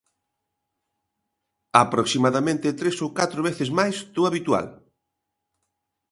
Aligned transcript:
Aproximadamente, 1.83 2.77
tres 2.79 2.95
ou 3.05 3.09
catro 3.19 3.39
veces 3.47 3.69
máis 3.77 3.95
do 4.15 4.21
habitual. 4.27 4.67